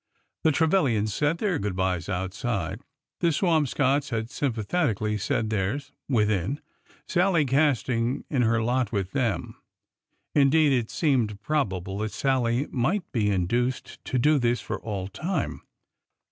The 0.43 0.51
Trevilians 0.51 1.13
said 1.13 1.37
their 1.37 1.59
good 1.59 1.75
bys 1.75 2.09
outside, 2.09 2.81
the 3.19 3.31
Swam 3.31 3.67
scotts 3.67 4.09
having 4.09 4.29
sympathetically 4.29 5.15
said 5.19 5.51
theirs 5.51 5.91
within,— 6.09 6.59
Sallie 7.07 7.45
casting 7.45 8.23
in 8.27 8.41
her 8.41 8.63
lot 8.63 8.91
with 8.91 9.11
them. 9.11 9.61
Indeed, 10.33 10.73
it 10.73 10.89
seemed 10.89 11.39
probable 11.43 11.99
that 11.99 12.11
Sallie 12.13 12.65
might 12.71 13.11
be 13.11 13.29
induced 13.29 14.03
to 14.05 14.17
do 14.17 14.39
this 14.39 14.59
for 14.59 14.79
all 14.81 15.07
time. 15.07 15.61